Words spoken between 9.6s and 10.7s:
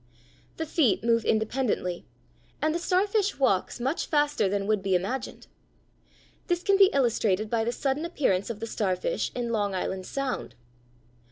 Island Sound.